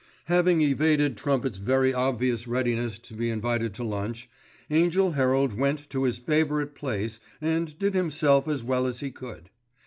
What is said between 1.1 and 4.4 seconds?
Trumpet's very obvious readiness to be invited to lunch,